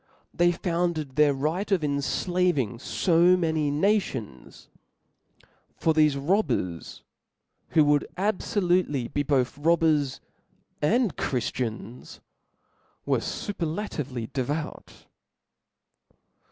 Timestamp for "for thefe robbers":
5.77-7.03